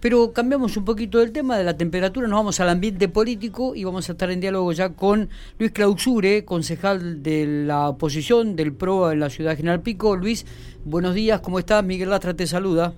[0.00, 3.84] Pero cambiamos un poquito del tema de la temperatura, nos vamos al ambiente político y
[3.84, 9.12] vamos a estar en diálogo ya con Luis Clausure, concejal de la oposición del PRO
[9.12, 10.16] en la ciudad de General Pico.
[10.16, 10.46] Luis,
[10.84, 11.84] buenos días, ¿cómo estás?
[11.84, 12.94] Miguel Lastra te saluda.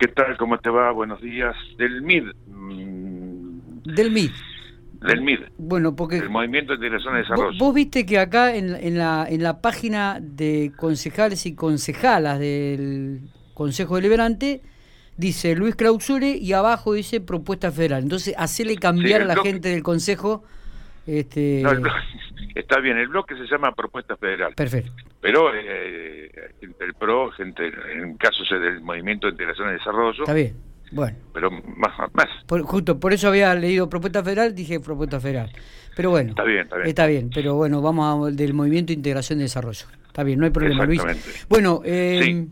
[0.00, 0.36] ¿Qué tal?
[0.36, 0.90] ¿Cómo te va?
[0.90, 1.54] Buenos días.
[1.78, 2.24] Del MID.
[3.84, 4.30] Del MID.
[5.06, 5.38] Del MID.
[5.58, 6.16] Bueno, porque...
[6.16, 7.56] El Movimiento de Integración de Desarrollo.
[7.60, 13.20] Vos, viste que acá en, en, la, en la página de concejales y concejalas del
[13.54, 14.62] Consejo Deliberante
[15.16, 18.02] dice Luis Clausure y abajo dice propuesta federal.
[18.02, 20.44] Entonces, hacele cambiar a la gente del Consejo...
[21.06, 21.62] Este...
[22.54, 24.54] está bien, el bloque se llama propuesta federal.
[24.54, 24.92] Perfecto.
[25.20, 26.30] Pero eh,
[26.60, 30.22] el PRO, gente, en caso del Movimiento de Integración y Desarrollo...
[30.22, 31.16] Está bien bueno.
[31.32, 31.92] Pero más.
[32.12, 32.28] más.
[32.64, 35.50] justo, por eso había leído propuesta federal, dije propuesta federal.
[35.96, 36.30] Pero bueno.
[36.30, 36.88] Está bien, está bien.
[36.88, 39.86] Está bien, pero bueno, vamos a, del Movimiento de Integración y Desarrollo.
[40.06, 41.02] Está bien, no hay problema, Luis.
[41.48, 42.46] Bueno, eh,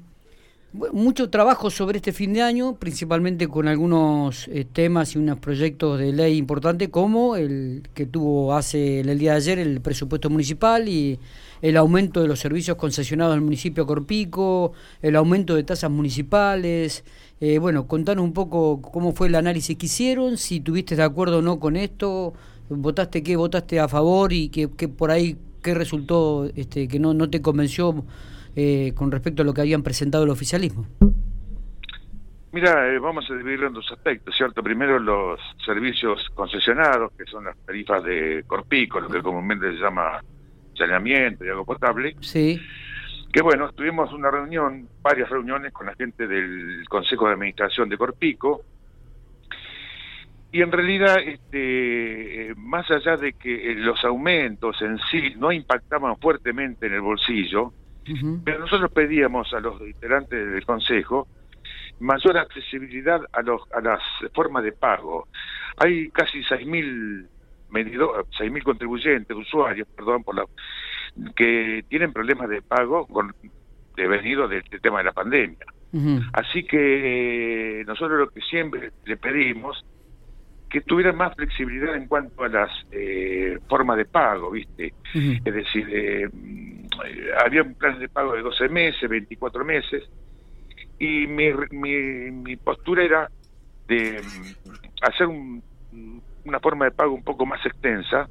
[0.73, 5.98] mucho trabajo sobre este fin de año, principalmente con algunos eh, temas y unos proyectos
[5.98, 10.88] de ley importantes, como el que tuvo hace el día de ayer el presupuesto municipal
[10.88, 11.18] y
[11.60, 17.05] el aumento de los servicios concesionados al municipio Corpico, el aumento de tasas municipales.
[17.40, 21.38] Eh, bueno, contanos un poco cómo fue el análisis que hicieron, si tuviste de acuerdo
[21.38, 22.32] o no con esto,
[22.68, 27.29] votaste qué, votaste a favor y que, por ahí qué resultó este, que no, no
[27.29, 28.05] te convenció
[28.56, 30.87] eh, con respecto a lo que habían presentado el oficialismo.
[32.52, 34.62] Mira, eh, vamos a dividirlo en dos aspectos, ¿cierto?
[34.62, 40.21] Primero los servicios concesionados, que son las tarifas de Corpico, lo que comúnmente se llama
[40.76, 42.16] saneamiento y agua potable.
[42.21, 42.60] Sí.
[43.32, 47.96] Que bueno, tuvimos una reunión, varias reuniones con la gente del Consejo de Administración de
[47.96, 48.65] Corpico,
[50.52, 56.87] y en realidad, este, más allá de que los aumentos en sí no impactaban fuertemente
[56.87, 57.73] en el bolsillo,
[58.45, 61.29] pero nosotros pedíamos a los integrantes del Consejo
[62.01, 64.00] mayor accesibilidad a, los, a las
[64.34, 65.28] formas de pago.
[65.76, 67.26] Hay casi 6.000
[67.71, 70.44] 6.000 contribuyentes, usuarios, perdón, por la,
[71.37, 73.33] que tienen problemas de pago con,
[73.97, 75.67] devenido del, tema de la pandemia.
[76.32, 79.84] Así que eh, nosotros lo que siempre le pedimos
[80.69, 84.94] que tuviera más flexibilidad en cuanto a las eh, formas de pago, ¿viste?
[85.12, 86.28] Es decir, eh,
[87.44, 90.05] había un plan de pago de 12 meses, 24 meses,
[90.99, 93.31] y mi, mi, mi postura era
[93.88, 94.71] de mm,
[95.03, 95.62] hacer un,
[96.44, 98.28] una forma de pago un poco más extensa,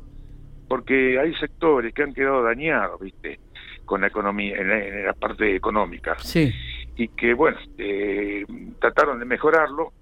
[0.68, 3.40] porque hay sectores que han quedado dañados, ¿viste?
[3.86, 6.16] Con la economía, en la, parte económica.
[6.20, 6.54] Sí.
[6.96, 8.46] Y que, bueno, eh,
[8.80, 9.94] trataron de mejorarlo.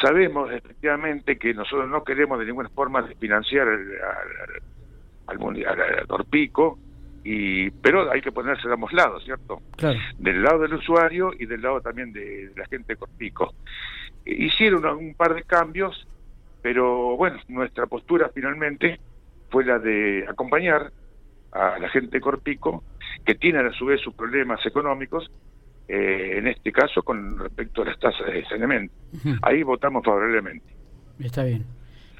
[0.00, 3.80] Sabemos efectivamente que nosotros no queremos de ninguna forma financiar al,
[5.26, 6.78] al, al, al Torpico,
[7.30, 9.60] y pero hay que ponerse de ambos lados, ¿cierto?
[9.76, 9.98] Claro.
[10.16, 13.52] Del lado del usuario y del lado también de, la gente de Corpico.
[14.24, 16.08] hicieron un par de cambios,
[16.62, 18.98] pero bueno, nuestra postura finalmente
[19.50, 20.90] fue la de acompañar
[21.52, 22.82] a la gente Corpico,
[23.26, 25.30] que tienen a su vez sus problemas económicos,
[25.86, 28.94] eh, en este caso con respecto a las tasas de saneamiento.
[29.42, 30.64] Ahí votamos favorablemente.
[31.20, 31.66] Está bien,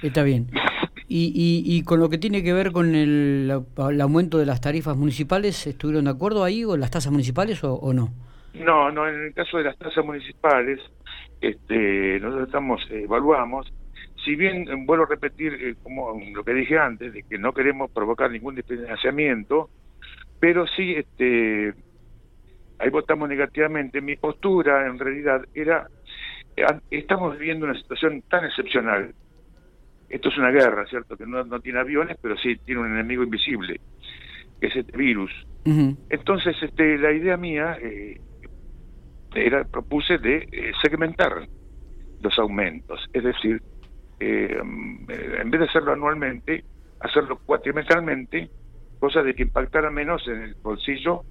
[0.02, 0.50] está bien.
[1.10, 5.66] Y, y, con lo que tiene que ver con el, aumento de las tarifas municipales,
[5.66, 8.10] ¿estuvieron de acuerdo ahí o las tasas municipales o, no?
[8.52, 10.80] No, no, en el caso de las tasas municipales,
[11.41, 13.72] este, nosotros estamos, evaluamos,
[14.22, 17.54] si bien, eh, vuelvo a repetir eh, como lo que dije antes, de que no
[17.54, 19.70] queremos provocar ningún desfinanciamiento,
[20.38, 21.72] pero sí, este,
[22.78, 24.02] ahí votamos negativamente.
[24.02, 25.88] Mi postura, en realidad, era,
[26.56, 29.14] eh, estamos viviendo una situación tan excepcional
[30.08, 31.16] esto es una guerra, ¿cierto?
[31.16, 33.80] Que no, no tiene aviones, pero sí tiene un enemigo invisible,
[34.60, 35.30] que es este virus.
[36.08, 38.19] Entonces, este, la idea mía eh,
[39.34, 41.46] era propuse de eh, segmentar
[42.22, 43.60] los aumentos, es decir,
[44.19, 46.64] eh, en vez de hacerlo anualmente,
[47.00, 48.50] hacerlo cuatrimestralmente,
[48.98, 51.22] cosa de que impactara menos en el bolsillo,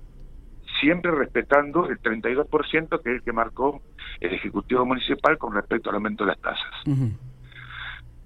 [0.80, 3.82] siempre respetando el 32% que es el que marcó
[4.20, 7.18] el Ejecutivo Municipal con respecto al aumento de las tasas.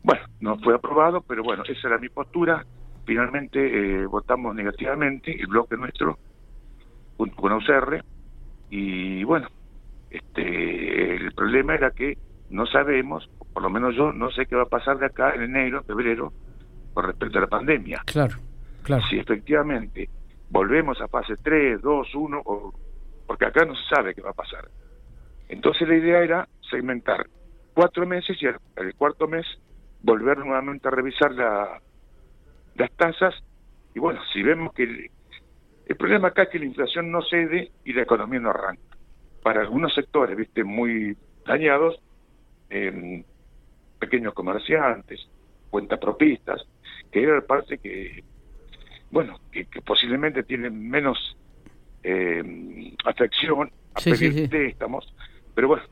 [0.04, 2.66] Bueno, no fue aprobado, pero bueno, esa era mi postura.
[3.06, 6.18] Finalmente eh, votamos negativamente, el bloque nuestro,
[7.18, 8.04] junto con UCR,
[8.70, 9.48] y bueno,
[10.10, 12.18] este el problema era que
[12.50, 15.44] no sabemos, por lo menos yo no sé qué va a pasar de acá en
[15.44, 16.32] enero, febrero,
[16.94, 18.02] con respecto a la pandemia.
[18.06, 18.38] Claro,
[18.84, 19.04] claro.
[19.10, 20.10] Si efectivamente
[20.50, 22.74] volvemos a fase 3, 2, 1, o,
[23.26, 24.70] porque acá no se sabe qué va a pasar.
[25.50, 27.26] Entonces la idea era segmentar
[27.74, 29.46] cuatro meses y el cuarto mes
[30.04, 31.82] volver nuevamente a revisar la,
[32.76, 33.36] las tasas.
[33.94, 37.94] Y bueno, si vemos que el, problema acá es que la inflación no cede y
[37.94, 38.82] la economía no arranca.
[39.44, 42.00] Para algunos sectores, viste, muy dañados,
[42.70, 43.24] em,
[44.00, 45.28] pequeños comerciantes,
[45.70, 46.66] cuentas propistas,
[47.12, 48.24] que era la parte que,
[49.10, 51.38] bueno, que, posiblemente tienen menos
[52.04, 55.14] eh, atracción a sí, pedir préstamos,
[55.54, 55.84] pero bueno,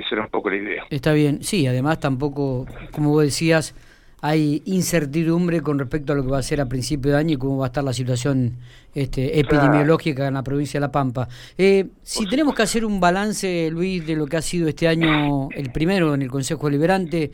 [0.00, 0.84] esa era un poco la idea.
[0.90, 3.74] Está bien, sí, además tampoco, como vos decías,
[4.22, 7.36] hay incertidumbre con respecto a lo que va a ser a principio de año y
[7.36, 8.56] cómo va a estar la situación
[8.94, 11.28] este, epidemiológica en la provincia de La Pampa.
[11.56, 15.48] Eh, si tenemos que hacer un balance, Luis, de lo que ha sido este año,
[15.52, 17.30] el primero en el Consejo Liberante,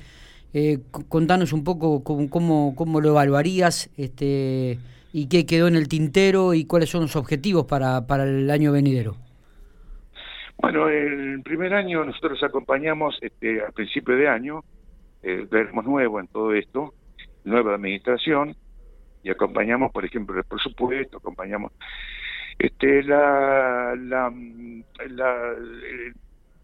[0.54, 0.78] eh,
[1.08, 4.78] contanos un poco cómo, cómo, lo evaluarías este,
[5.12, 8.70] y qué quedó en el tintero y cuáles son los objetivos para, para el año
[8.72, 9.16] venidero.
[10.58, 14.64] Bueno, el primer año nosotros acompañamos este, a principio de año
[15.22, 15.46] eh,
[15.84, 16.94] nuevo en todo esto,
[17.44, 18.56] nueva administración,
[19.22, 21.72] y acompañamos, por ejemplo, el presupuesto, acompañamos
[22.58, 23.92] este la,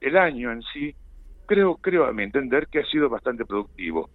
[0.01, 0.95] el, año en sí,
[1.47, 4.11] creo, creo a mi entender que ha sido bastante productivo.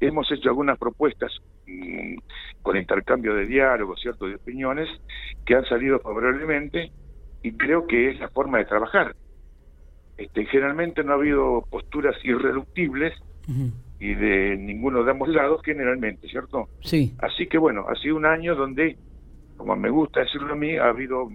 [0.00, 1.30] Hemos hecho algunas propuestas
[1.66, 2.16] mm,
[2.62, 4.88] con intercambio de diálogo, cierto, de opiniones,
[5.46, 6.90] que han salido favorablemente
[7.42, 9.14] y creo que es la forma de trabajar.
[10.16, 13.14] Este, generalmente no ha habido posturas irreductibles
[13.98, 16.68] y de ninguno de ambos lados generalmente, ¿cierto?
[16.82, 17.14] Sí.
[17.18, 18.96] Así que bueno, ha sido un año donde,
[19.56, 21.30] como me gusta decirlo a mí, ha habido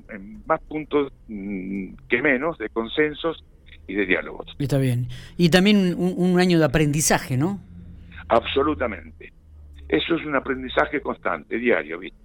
[0.46, 3.44] más puntos mm, que menos de consensos
[3.88, 4.56] y de diálogos.
[4.60, 5.08] Está bien.
[5.38, 7.60] Y también un, año de aprendizaje, ¿no?
[8.28, 9.32] Absolutamente.
[9.88, 12.25] Eso es un aprendizaje constante, diario, ¿viste?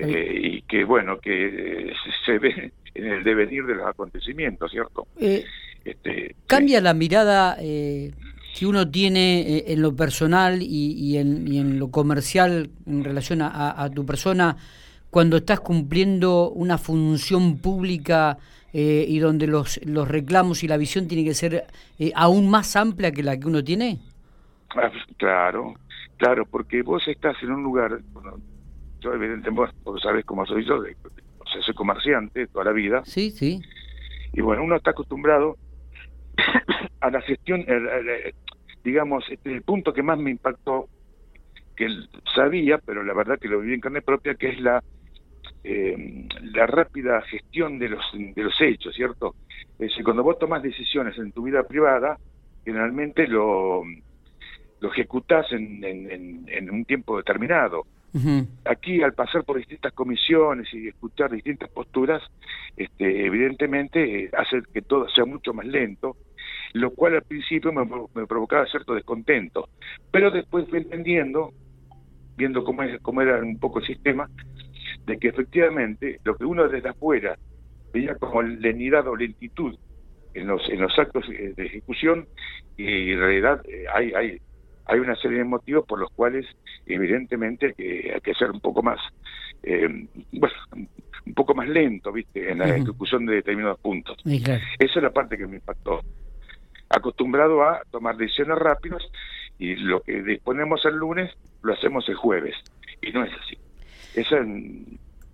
[0.00, 1.92] Eh, y que bueno, que
[2.24, 5.06] se ve en el devenir de los acontecimientos, ¿cierto?
[5.20, 5.44] Eh,
[5.84, 8.12] este, cambia la mirada eh,
[8.58, 14.04] que uno tiene eh, en lo personal y, en, lo comercial en relación a, tu
[14.04, 14.56] persona
[15.10, 18.38] cuando estás cumpliendo una función pública
[18.72, 21.66] eh, y donde los, los reclamos y la visión tiene que ser
[21.98, 23.98] eh, aún más amplia que la que uno tiene?
[24.70, 25.74] Ah, claro,
[26.16, 28.00] claro, porque vos estás en un lugar,
[29.00, 33.02] yo evidentemente, vos sabés cómo soy yo, o sea, soy comerciante toda la vida.
[33.04, 33.60] Sí, sí.
[34.32, 35.56] Y bueno, uno está acostumbrado
[37.00, 37.64] a la gestión,
[38.84, 40.88] digamos, este, el punto que más me impactó,
[41.76, 44.82] que él sabía, pero la verdad que lo viví en carne propia, que es la
[45.64, 49.34] eh, la rápida gestión de los de los hechos, ¿cierto?
[49.72, 52.18] Es decir, cuando vos tomas decisiones en tu vida privada,
[52.64, 53.82] generalmente lo,
[54.80, 57.86] lo ejecutás en, en, un tiempo determinado.
[58.64, 62.22] Aquí, al pasar por distintas comisiones y escuchar distintas posturas,
[62.76, 66.16] este, evidentemente eh, hace que todo sea mucho más lento
[66.72, 69.68] lo cual al principio me, provocaba cierto descontento,
[70.10, 71.52] pero después fui entendiendo,
[72.36, 74.28] viendo cómo, es, cómo era un poco el sistema,
[75.06, 77.38] de que efectivamente lo que uno desde afuera
[77.92, 79.74] veía como lenidad o lentitud
[80.34, 82.28] en los en los actos de ejecución
[82.76, 84.38] y en realidad eh, hay hay
[84.88, 86.46] hay una serie de motivos por los cuales
[86.86, 88.98] evidentemente que hay que ser un poco más
[89.62, 89.88] eh,
[90.32, 90.54] bueno
[91.26, 94.16] un poco más lento viste en la ejecución de determinados puntos.
[94.24, 96.00] Esa es la parte que me impactó.
[96.88, 99.02] Acostumbrado a tomar decisiones rápidas
[99.58, 101.30] y lo que disponemos el lunes
[101.62, 102.56] lo hacemos el jueves.
[103.02, 103.58] Y no es así.
[104.14, 104.36] Eso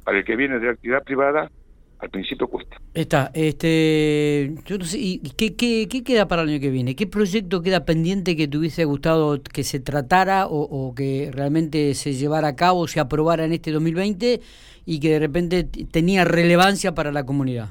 [0.05, 1.51] para el que viene de actividad privada
[1.99, 2.76] al principio cuesta.
[2.93, 6.94] Está, este, yo no sé, ¿y qué, qué, qué, queda para el año que viene?
[6.94, 11.94] ¿Qué proyecto queda pendiente que te hubiese gustado que se tratara o, o que realmente
[11.94, 14.41] se llevara a cabo, se aprobara en este 2020
[14.86, 17.70] y que de repente tenía relevancia para la comunidad?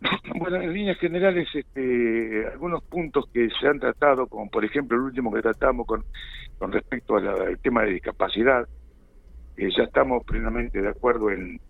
[0.38, 5.02] Bueno, en líneas generales, este, algunos puntos que se han tratado, como por ejemplo el
[5.02, 6.04] último que tratamos con,
[6.58, 8.68] con respecto al tema de discapacidad,
[9.56, 11.60] eh, ya estamos plenamente de acuerdo en,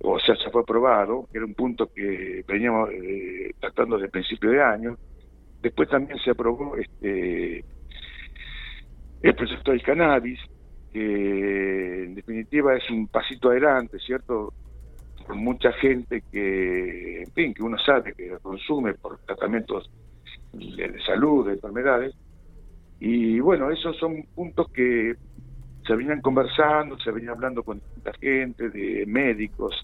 [0.00, 4.12] o sea, se fue aprobado, que era un punto que veníamos eh, tratando desde el
[4.12, 4.96] principio de año.
[5.60, 7.64] Después también se aprobó este
[9.20, 10.38] el proyecto del cannabis,
[10.92, 14.52] que en definitiva es un pasito adelante, ¿cierto?
[15.28, 19.90] con mucha gente que, en fin, que uno sabe que consume por tratamientos
[20.54, 22.14] de, salud, de enfermedades.
[22.98, 25.14] Y bueno, esos son puntos que
[25.88, 29.74] se venían conversando, se venía hablando con distinta gente, de médicos,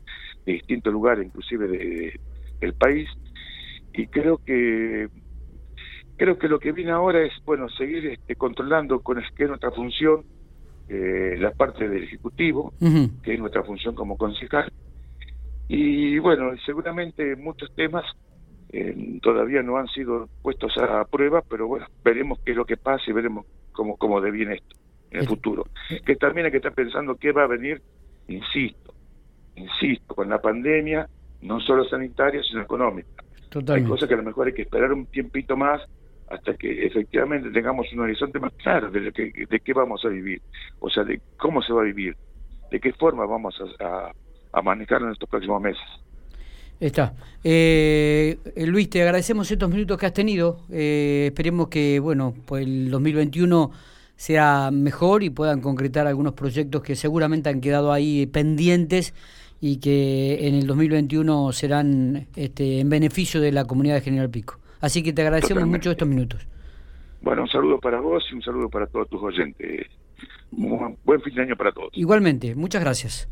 [0.44, 2.20] de distintos lugares, inclusive de,
[2.61, 3.08] del país.
[3.94, 5.08] Y creo que
[6.16, 9.49] creo que lo que viene ahora es bueno seguir este, controlando con es que es
[9.49, 10.25] nuestra función
[10.88, 12.73] eh, la parte del ejecutivo
[13.23, 14.70] que es nuestra función como concejal.
[15.66, 18.04] Y bueno, seguramente muchos temas
[18.70, 22.76] eh, todavía no han sido puestos a prueba, pero bueno, veremos qué es lo que
[22.76, 24.83] pasa y veremos cómo, cómo deviene esto
[25.14, 25.66] en el futuro.
[26.04, 27.80] Que también hay que estar pensando qué va a venir,
[28.28, 28.94] insisto,
[29.54, 31.09] insisto, con la pandemia,
[31.42, 33.25] no solo sanitaria, sino económica.
[33.68, 35.80] Hay cosas que a lo mejor hay que esperar un tiempito más
[36.28, 40.42] hasta que efectivamente tengamos un horizonte más claro de, que, de qué vamos a vivir,
[40.80, 42.16] o sea, de cómo se va a vivir,
[42.71, 44.11] de qué forma vamos a,
[44.52, 45.83] a, manejarlo en estos próximos meses.
[46.80, 47.14] Está.
[47.44, 50.62] Eh, Luis, te agradecemos estos minutos que has tenido.
[50.73, 53.71] Eh, esperemos que, bueno, pues el 2021
[54.16, 59.14] sea mejor y puedan concretar algunos proyectos que seguramente han quedado ahí pendientes
[59.61, 64.59] y que en el 2021 serán este, en beneficio de la comunidad de General Pico.
[64.80, 66.47] Así que te agradecemos mucho estos minutos.
[67.23, 69.87] Bueno, un saludo para vos y un saludo para todos tus oyentes.
[70.52, 71.88] Un buen fin de año para todos.
[71.94, 73.28] Igualmente, muchas gracias.